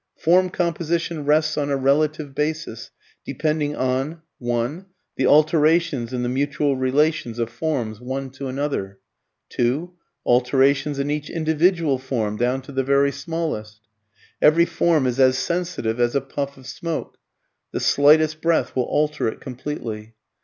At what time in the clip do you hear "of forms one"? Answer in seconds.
7.37-8.31